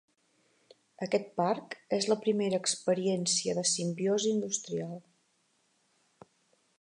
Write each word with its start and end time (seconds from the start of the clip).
Aquest 1.07 1.27
parc 1.41 1.75
és 1.97 2.07
la 2.13 2.17
primera 2.23 2.61
experiència 2.63 3.57
de 3.59 3.65
simbiosi 3.73 4.31
industrial. 4.39 4.97